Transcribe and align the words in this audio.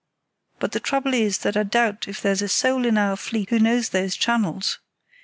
But 0.57 0.71
the 0.71 0.79
trouble 0.79 1.13
is 1.13 1.37
that 1.45 1.55
I 1.55 1.61
doubt 1.61 2.07
if 2.07 2.23
there's 2.23 2.41
a 2.41 2.47
soul 2.47 2.87
in 2.87 2.97
our 2.97 3.15
fleet 3.15 3.51
who 3.51 3.59
knows 3.59 3.89
those 3.89 4.15
channels. 4.15 4.79